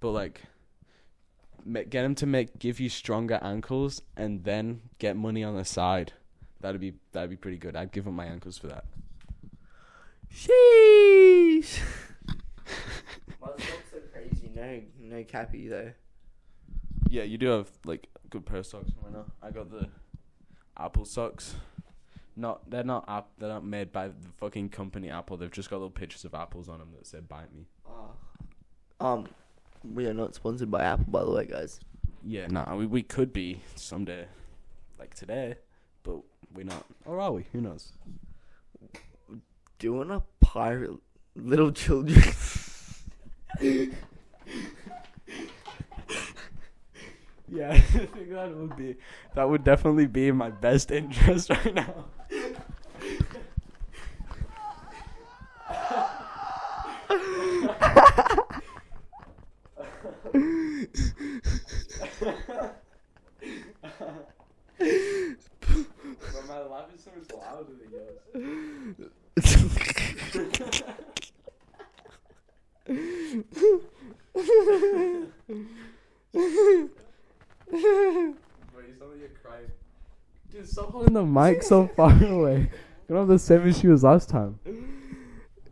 [0.00, 0.42] but like
[1.88, 6.12] get him to make give you stronger ankles and then get money on the side.
[6.60, 7.74] That'd be that'd be pretty good.
[7.74, 8.84] I'd give him my ankles for that.
[10.30, 11.80] Sheesh.
[13.40, 14.50] My socks are crazy.
[14.54, 15.92] No, no cappy though.
[17.08, 18.90] Yeah, you do have like good pair of socks.
[19.00, 19.30] Why not?
[19.42, 19.88] I got the
[20.78, 21.54] Apple socks.
[22.36, 23.28] Not they're not app.
[23.38, 25.36] They're not made by the fucking company Apple.
[25.36, 27.66] They've just got little pictures of apples on them that say "Bite me."
[29.00, 29.26] Um,
[29.94, 31.80] we are not sponsored by Apple, by the way, guys.
[32.24, 34.26] Yeah, nah, we we could be someday,
[34.98, 35.56] like today,
[36.02, 36.20] but
[36.52, 36.84] we're not.
[37.04, 37.46] Or are we?
[37.52, 37.92] Who knows?
[39.78, 40.92] Do you want to pirate
[41.34, 42.22] little children?
[47.48, 48.96] Yeah, I think that would be
[49.34, 52.06] that would definitely be in my best interest right now.
[64.78, 69.10] But my laugh is so much louder than yours.
[77.68, 79.70] Bro, you sound like you're crying.
[80.50, 82.70] Dude, stop holding the mic so far away.
[83.08, 84.58] You don't have the same issue as last time.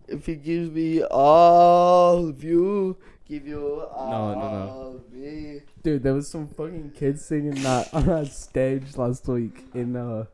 [0.07, 4.97] if he gives me all of you, give you all No, no, no.
[4.99, 5.61] of me.
[5.83, 10.25] Dude, there was some fucking kids singing that on that stage last week in uh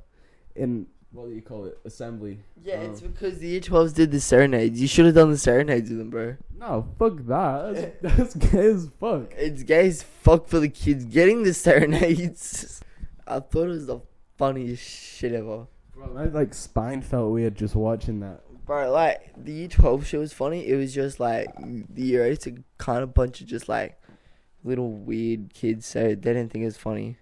[0.56, 1.78] in what do you call it?
[1.84, 2.38] Assembly.
[2.62, 4.80] Yeah, Um, it's because the year 12s did the serenades.
[4.80, 6.36] You should have done the serenades with them, bro.
[6.56, 8.00] No, fuck that.
[8.02, 9.32] That's, that's gay as fuck.
[9.36, 12.80] It's gay as fuck for the kids getting the serenades.
[13.26, 14.00] I thought it was the
[14.40, 15.66] funniest shit ever.
[15.94, 18.40] Bro, my like spine felt weird just watching that.
[18.64, 20.66] Bro, like, the year 12 shit was funny.
[20.68, 24.00] It was just like, the year 8's a kind of bunch of just like
[24.62, 27.16] little weird kids, so they didn't think it was funny.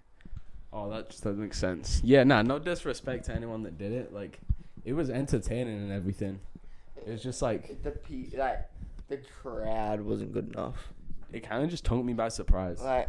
[0.72, 2.02] Oh, that just doesn't make sense.
[2.04, 4.12] Yeah, nah, no disrespect to anyone that did it.
[4.12, 4.38] Like,
[4.84, 6.38] it was entertaining and everything.
[7.06, 8.68] It was just like The pe- like,
[9.08, 10.88] the crowd wasn't good enough.
[11.32, 12.82] it kind of just took me by surprise.
[12.82, 13.08] Like,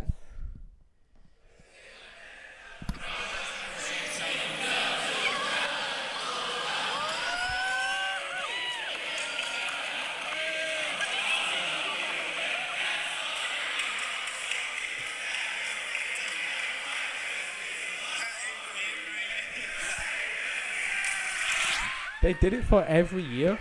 [22.22, 23.58] They did it for every year.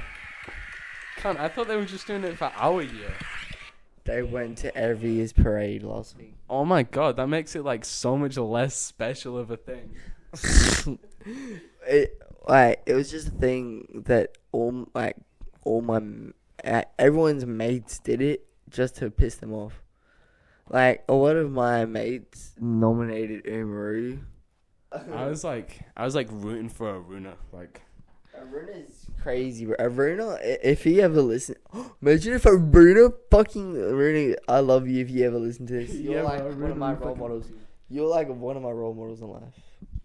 [1.17, 1.39] Can't.
[1.39, 3.13] I thought they were just doing it for our year.
[4.05, 6.35] they went to every year's parade last week.
[6.49, 9.95] Oh my god, that makes it like so much less special of a thing.
[11.87, 15.17] it like it was just a thing that all like
[15.65, 19.83] all my m- uh, everyone's mates did it just to piss them off.
[20.69, 24.21] Like a lot of my mates nominated Umaru.
[24.93, 27.35] I was like, I was like rooting for Aruna.
[27.53, 27.83] Like,
[28.45, 29.67] Aruna's crazy.
[29.67, 29.77] bro.
[29.77, 31.57] Aruna, if he ever listen,
[32.03, 34.37] imagine if Aruna fucking Aruna.
[34.49, 35.95] I love you if you ever listen to this.
[35.95, 37.47] You're Yeah, like bro, one of my role fucking- models.
[37.91, 39.55] You're like one of my role models in life.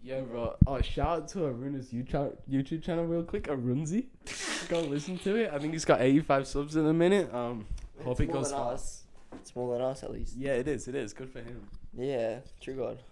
[0.02, 0.56] yeah, bro.
[0.66, 3.44] Oh, shout out to Aruna's YouTube YouTube channel real quick.
[3.44, 4.06] Arunzi,
[4.68, 5.50] go listen to it.
[5.52, 7.32] I think he's got 85 subs in a minute.
[7.34, 7.66] Um,
[8.02, 8.72] hope it It's more goes than far.
[8.72, 9.02] us.
[9.34, 10.36] It's more than us at least.
[10.36, 10.88] Yeah, it is.
[10.88, 11.68] It is good for him.
[11.96, 13.02] Yeah, true God.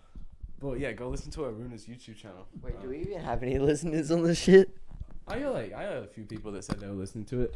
[0.59, 2.47] But yeah, go listen to Aruna's YouTube channel.
[2.63, 4.71] Wait, Um, do we even have any listeners on this shit?
[5.29, 7.55] I got like I had a few people that said they were listening to it.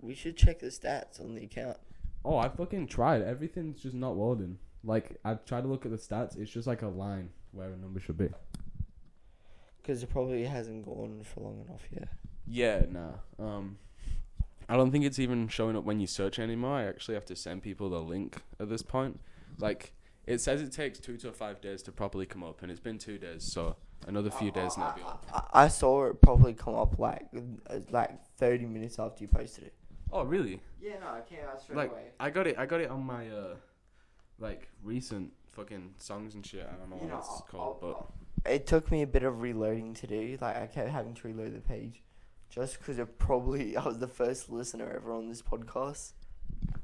[0.00, 1.78] We should check the stats on the account.
[2.24, 3.22] Oh, I fucking tried.
[3.22, 4.58] Everything's just not loading.
[4.84, 6.38] Like I've tried to look at the stats.
[6.38, 8.28] It's just like a line where a number should be.
[9.80, 12.08] Because it probably hasn't gone for long enough yet.
[12.46, 13.14] Yeah, nah.
[13.38, 13.78] Um,
[14.68, 16.76] I don't think it's even showing up when you search anymore.
[16.76, 19.20] I actually have to send people the link at this point.
[19.58, 19.92] Like
[20.26, 22.98] it says it takes two to five days to properly come up, and it's been
[22.98, 25.24] two days, so another few days and be up.
[25.52, 27.26] I, I saw it probably come up like
[27.68, 29.74] uh, like 30 minutes after you posted it.
[30.10, 30.60] Oh, really?
[30.80, 32.58] Yeah, no, it came out straight Like I got it.
[32.58, 33.54] I got it on my uh,
[34.38, 36.66] like recent fucking songs and shit.
[36.70, 38.12] I don't know You what know, it's I'll- called, I'll-
[38.44, 40.36] but It took me a bit of reloading to do.
[40.40, 42.02] Like I kept having to reload the page,
[42.50, 46.12] just because it probably I was the first listener ever on this podcast.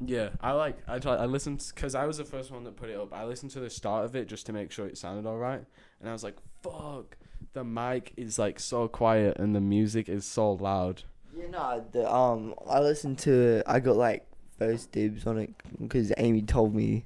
[0.04, 0.78] Yeah, I like.
[0.86, 1.16] I tried.
[1.18, 3.12] I listened because I was the first one that put it up.
[3.12, 5.64] I listened to the start of it just to make sure it sounded all right,
[6.00, 7.16] and I was like, "Fuck,
[7.52, 11.02] the mic is like so quiet and the music is so loud."
[11.36, 13.62] Yeah, no, the um, I listened to.
[13.66, 14.26] I got like
[14.56, 17.04] first dibs on it because Amy told me.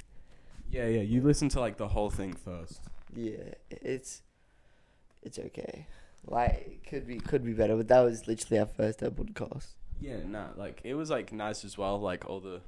[0.70, 1.02] Yeah, yeah.
[1.02, 2.82] You listen to like the whole thing first.
[3.14, 4.22] Yeah, it's
[5.22, 5.86] it's okay.
[6.26, 9.68] Like could be could be better, but that was literally our first ever podcast.
[10.00, 10.48] Yeah, nah.
[10.56, 11.98] Like it was like nice as well.
[11.98, 12.60] Like all the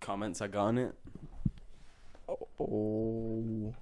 [0.00, 0.94] comments I got on it.
[2.28, 3.74] Oh,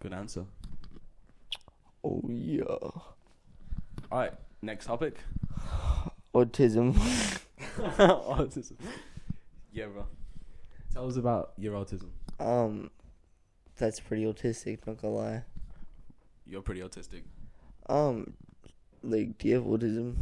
[0.00, 0.44] Good answer.
[2.04, 2.62] oh yeah.
[2.62, 2.92] All
[4.12, 5.16] right, next topic.
[6.34, 6.94] Autism.
[7.78, 8.76] autism.
[9.72, 10.06] Yeah, bro.
[10.92, 12.08] Tell us about your autism.
[12.40, 12.90] Um,
[13.76, 14.86] that's pretty autistic.
[14.86, 15.44] Not gonna lie.
[16.46, 17.22] You're pretty autistic.
[17.88, 18.34] Um,
[19.02, 20.14] like, do you have autism?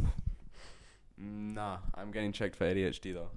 [1.17, 3.29] Nah, I'm getting checked for ADHD though.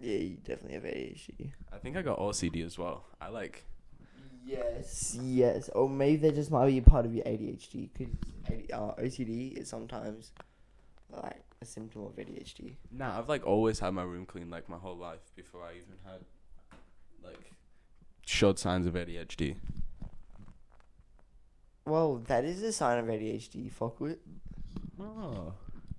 [0.00, 1.52] Yeah, you definitely have ADHD.
[1.72, 3.04] I think I got OCD as well.
[3.20, 3.64] I like.
[4.46, 5.68] Yes, yes.
[5.70, 7.90] Or maybe that just might be a part of your ADHD.
[7.92, 8.14] Because
[8.72, 10.32] uh, OCD is sometimes
[11.10, 12.76] like a symptom of ADHD.
[12.90, 15.96] Nah, I've like always had my room clean like my whole life before I even
[16.04, 16.20] had
[17.22, 17.52] like
[18.24, 19.56] showed signs of ADHD.
[21.84, 23.70] Well, that is a sign of ADHD.
[23.72, 24.18] Fuck with
[25.00, 25.52] Oh,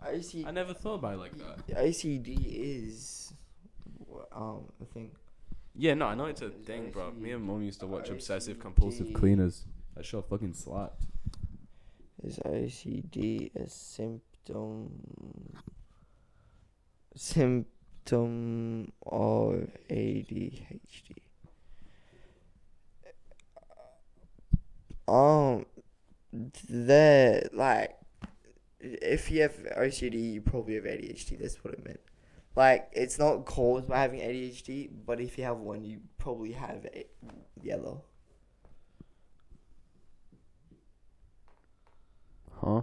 [0.05, 0.45] OCD.
[0.45, 1.67] I never thought about it like that.
[1.77, 3.33] OCD is
[4.31, 5.13] um I think
[5.75, 7.11] Yeah, no, I know it's a It's thing, bro.
[7.11, 8.61] Me and mom used to watch obsessive OCD.
[8.61, 9.65] compulsive cleaners.
[9.95, 11.03] That show fucking slapped.
[12.23, 14.91] is OCD a symptom
[17.15, 21.17] symptom of ADHD.
[25.07, 25.65] Um,
[26.31, 27.95] the like,
[28.79, 31.39] if you have OCD, you probably have ADHD.
[31.39, 31.99] That's what it meant.
[32.55, 36.85] Like, it's not caused by having ADHD, but if you have one, you probably have
[36.93, 37.05] a
[37.61, 38.03] yellow.
[42.61, 42.81] Huh?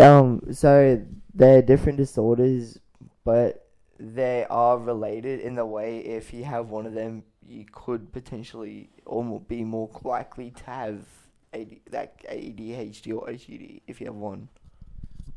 [0.00, 1.04] Um, so
[1.34, 2.78] they're different disorders,
[3.24, 8.12] but they are related in the way if you have one of them, you could
[8.12, 11.04] potentially almost be more likely to have
[11.52, 14.48] AD, like ADHD or OCD if you have one.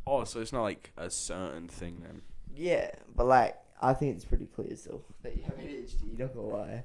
[0.07, 2.21] Oh, so it's not like a certain thing then.
[2.55, 6.17] Yeah, but like I think it's pretty clear still that you have ADHD.
[6.17, 6.83] Not gonna lie.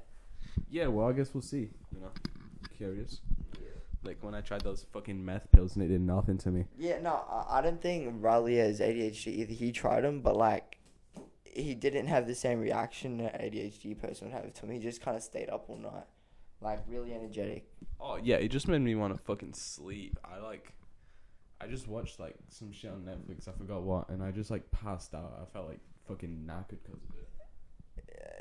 [0.69, 1.69] Yeah, well, I guess we'll see.
[1.93, 2.11] You know,
[2.77, 3.21] curious.
[4.03, 6.65] Like when I tried those fucking meth pills and it did nothing to me.
[6.77, 9.53] Yeah, no, I, I don't think Riley has ADHD either.
[9.53, 10.77] He tried them, but like,
[11.43, 14.71] he didn't have the same reaction an ADHD person would have to him.
[14.71, 16.07] He just kind of stayed up all night,
[16.61, 17.67] like really energetic.
[17.99, 20.17] Oh yeah, it just made me want to fucking sleep.
[20.23, 20.73] I like,
[21.59, 23.47] I just watched like some shit on Netflix.
[23.47, 25.39] I forgot what, and I just like passed out.
[25.41, 27.27] I felt like fucking knackered because of it.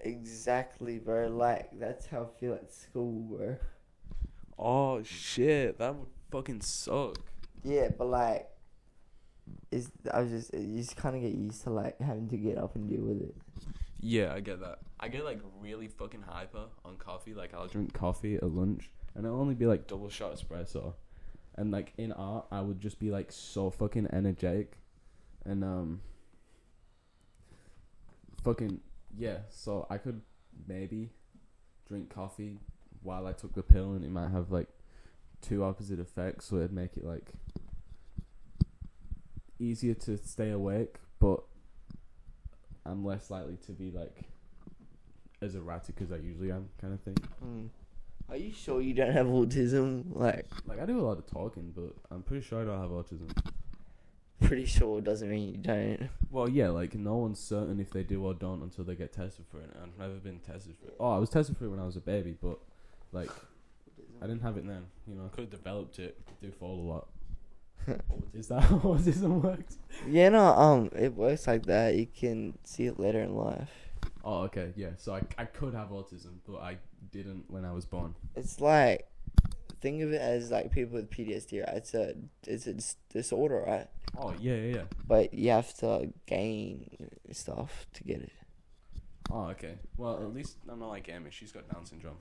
[0.05, 1.29] Exactly, bro.
[1.29, 3.57] Like that's how I feel at school, bro.
[4.59, 7.19] Oh shit, that would fucking suck.
[7.63, 8.49] Yeah, but like,
[9.71, 12.59] is I was just you just kind of get used to like having to get
[12.59, 13.35] up and deal with it.
[14.03, 14.79] Yeah, I get that.
[14.99, 17.35] I get like really fucking hyper on coffee.
[17.35, 20.95] Like I'll drink coffee at lunch, and it'll only be like double shot espresso.
[21.57, 24.79] And like in art, I would just be like so fucking energetic,
[25.45, 26.01] and um,
[28.43, 28.81] fucking
[29.17, 29.39] yeah.
[29.51, 30.23] So I could
[30.67, 31.11] maybe
[31.87, 32.59] drink coffee
[33.03, 34.69] while I took the pill, and it might have like
[35.43, 36.47] two opposite effects.
[36.47, 37.33] So it'd make it like
[39.59, 41.43] easier to stay awake, but
[42.87, 44.25] I'm less likely to be like
[45.43, 47.17] as erratic as I usually am, kind of thing.
[47.43, 47.67] Hmm.
[48.29, 50.05] Are you sure you don't have autism?
[50.15, 52.91] Like, Like I do a lot of talking, but I'm pretty sure I don't have
[52.91, 53.29] autism.
[54.41, 56.09] pretty sure doesn't mean you don't.
[56.31, 59.47] Well, yeah, like no one's certain if they do or don't until they get tested
[59.51, 59.71] for it.
[59.83, 60.97] I've never been tested for it.
[61.01, 62.59] Oh, I was tested for it when I was a baby, but
[63.13, 63.31] like
[64.23, 64.87] I didn't have it then.
[65.09, 66.17] You know, I could have developed it.
[66.29, 67.09] I do fall a lot.
[68.35, 69.79] Is that how autism works?
[70.07, 71.95] Yeah, no, um, it works like that.
[71.95, 73.71] You can see it later in life.
[74.25, 74.91] Oh, okay, yeah.
[74.97, 76.79] So I, I could have autism, but I
[77.11, 78.15] didn't when I was born.
[78.37, 79.07] It's like
[79.81, 81.77] think of it as like people with PTSD, right?
[81.77, 82.15] It's a
[82.47, 83.89] it's a dis- disorder, right?
[84.19, 84.83] Oh yeah, yeah, yeah.
[85.07, 88.33] But you have to gain stuff to get it.
[89.31, 89.79] Oh, okay.
[89.97, 91.31] Well, at least I'm not like Amy.
[91.31, 92.17] She's got Down syndrome.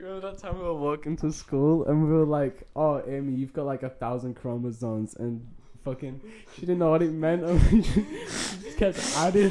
[0.00, 3.34] You remember that time we were walking to school and we were like, "Oh, Amy,
[3.34, 5.46] you've got like a thousand chromosomes," and
[5.84, 6.22] fucking,
[6.54, 9.50] she didn't know what it meant, and we just, she just kept adding.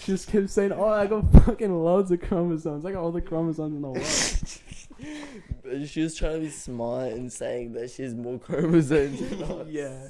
[0.00, 2.84] She just kept saying, "Oh, I got fucking loads of chromosomes.
[2.84, 4.06] I got all the chromosomes in the world."
[5.88, 9.20] She was trying to be smart and saying that she has more chromosomes.
[9.20, 9.66] than us.
[9.68, 10.08] yeah.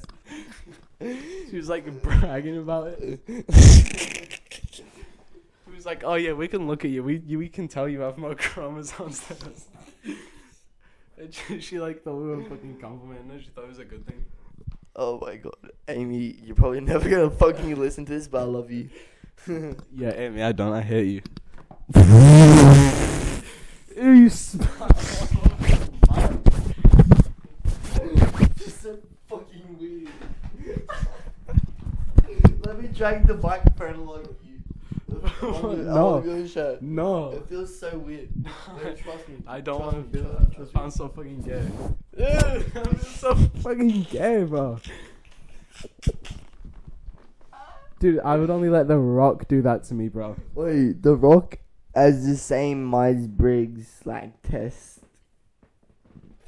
[1.50, 4.40] She was like bragging about it
[5.82, 7.02] was like, "Oh yeah, we can look at you.
[7.02, 9.66] We you, we can tell you have more chromosomes than us."
[11.18, 13.40] and she, she like thought we were fucking complimenting her.
[13.40, 14.24] She thought it was a good thing.
[14.94, 15.56] Oh my god,
[15.88, 18.90] Amy, you're probably never gonna fucking listen to this, but I love you.
[19.92, 20.72] yeah, Amy, I don't.
[20.72, 21.22] I hate you.
[23.96, 24.30] Ew, you
[29.28, 30.08] fucking weird.
[32.66, 34.36] Let me drag the bike along.
[35.42, 36.20] No.
[36.20, 36.78] gonna.
[36.80, 37.30] No.
[37.32, 38.28] It feels so weird.
[38.82, 39.36] No, trust me.
[39.46, 40.54] I don't want to trust feel that.
[40.54, 40.76] trust.
[40.76, 41.66] I'm so fucking gay.
[42.74, 44.78] I'm so fucking gay, bro.
[47.98, 50.36] Dude, I would only let The Rock do that to me, bro.
[50.54, 51.58] Wait, The Rock
[51.94, 55.00] has the same Myers Briggs like test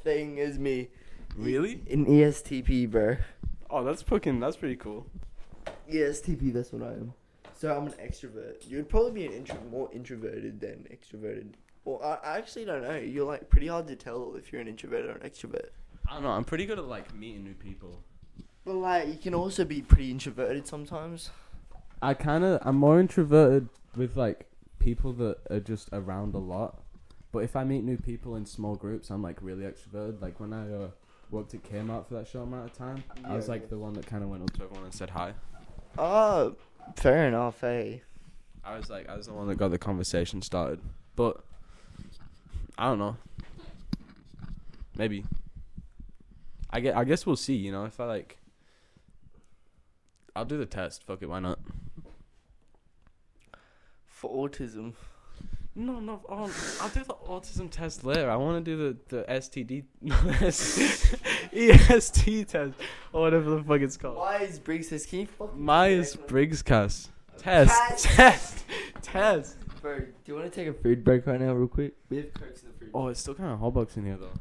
[0.03, 0.89] thing as me
[1.37, 1.83] Really?
[1.87, 3.17] in ESTP, bro.
[3.71, 4.41] Oh, that's fucking.
[4.41, 5.07] That's pretty cool.
[5.91, 7.15] ESTP, that's what I am.
[7.65, 8.69] So I'm an extrovert.
[8.69, 11.55] You'd probably be an intro- more introverted than extroverted.
[11.87, 12.97] Well, I, I actually don't know.
[12.97, 15.69] You're like pretty hard to tell if you're an introvert or an extrovert.
[16.07, 16.29] I don't know.
[16.29, 18.03] I'm pretty good at like meeting new people.
[18.67, 21.31] But like, you can also be pretty introverted sometimes.
[22.03, 22.59] I kind of.
[22.67, 24.45] I'm more introverted with like
[24.79, 26.83] people that are just around a lot.
[27.33, 30.21] But if I meet new people in small groups, I'm like really extroverted.
[30.21, 30.89] Like when I uh,
[31.31, 33.53] worked at Kmart for that short amount of time, I was Yeah.
[33.53, 35.33] like the one that kind of went up to everyone and said hi.
[35.97, 36.57] Oh,
[36.97, 38.03] fair enough, hey.
[38.65, 40.81] I was like, I was the one that got the conversation started.
[41.17, 41.45] But
[42.79, 43.17] I don't know.
[44.97, 45.25] Maybe.
[46.71, 46.97] I get.
[46.97, 47.55] I guess we'll see.
[47.55, 48.39] You know, if I like,
[50.35, 51.05] I'll do the test.
[51.05, 51.29] Fuck it.
[51.29, 51.59] Why not?
[54.07, 54.95] For autism.
[55.77, 56.21] No, no.
[56.29, 58.31] Oh, I'll do the autism test later.
[58.31, 58.77] I want to do
[59.09, 59.85] the the STD,
[61.53, 62.75] EST test
[63.13, 64.17] or whatever the fuck it's called.
[64.17, 68.05] Myers Briggs says, can you fucking Myers Briggs cast test Test.
[68.15, 68.65] test
[69.03, 69.57] test.
[69.83, 71.95] do you want to take a food break right now, real quick?
[72.09, 72.91] We have cokes in the fridge.
[72.95, 74.33] Oh, it's still kind of hotbox in here though.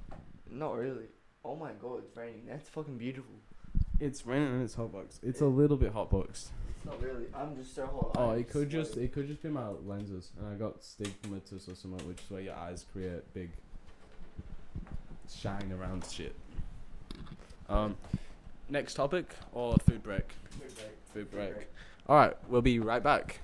[0.51, 1.05] Not really.
[1.43, 2.45] Oh my god, it's raining.
[2.47, 3.33] That's fucking beautiful.
[3.99, 5.19] It's raining and it's hotbox.
[5.23, 6.49] It's a little bit hotboxed.
[6.83, 7.25] It's not really.
[7.33, 8.11] I'm just so hot.
[8.17, 11.75] Oh, it could just it could just be my lenses, and I got stigmatus or
[11.75, 13.51] something, which is where your eyes create big
[15.33, 16.35] shine around shit.
[17.69, 17.95] Um,
[18.69, 20.33] next topic or food break?
[20.49, 20.97] Food break.
[21.13, 21.67] Food break.
[22.07, 23.39] All right, we'll be right back.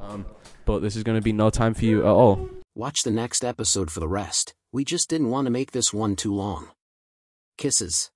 [0.00, 0.24] Um,
[0.64, 2.48] but this is gonna be no time for you at all.
[2.76, 4.54] Watch the next episode for the rest.
[4.72, 6.68] We just didn't want to make this one too long.
[7.58, 8.10] Kisses.